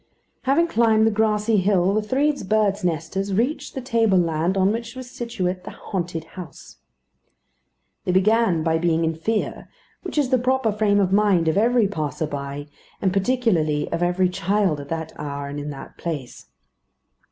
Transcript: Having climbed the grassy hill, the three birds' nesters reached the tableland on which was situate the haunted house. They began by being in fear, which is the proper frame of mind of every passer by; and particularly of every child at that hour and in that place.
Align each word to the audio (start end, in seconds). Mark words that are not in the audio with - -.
Having 0.45 0.65
climbed 0.65 1.05
the 1.05 1.11
grassy 1.11 1.57
hill, 1.57 1.93
the 1.93 2.01
three 2.01 2.31
birds' 2.43 2.83
nesters 2.83 3.35
reached 3.35 3.75
the 3.75 3.81
tableland 3.81 4.57
on 4.57 4.71
which 4.71 4.95
was 4.95 5.11
situate 5.11 5.63
the 5.63 5.69
haunted 5.69 6.23
house. 6.23 6.77
They 8.05 8.11
began 8.11 8.63
by 8.63 8.79
being 8.79 9.05
in 9.05 9.13
fear, 9.13 9.69
which 10.01 10.17
is 10.17 10.29
the 10.29 10.39
proper 10.39 10.71
frame 10.71 10.99
of 10.99 11.13
mind 11.13 11.47
of 11.47 11.55
every 11.55 11.87
passer 11.87 12.25
by; 12.25 12.65
and 12.99 13.13
particularly 13.13 13.91
of 13.91 14.01
every 14.01 14.27
child 14.29 14.79
at 14.79 14.89
that 14.89 15.13
hour 15.19 15.47
and 15.49 15.59
in 15.59 15.69
that 15.69 15.99
place. 15.99 16.47